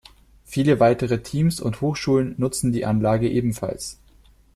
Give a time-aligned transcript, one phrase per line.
[0.45, 3.99] Viele weitere Teams und Hochschulen nutzten die Anlage ebenfalls.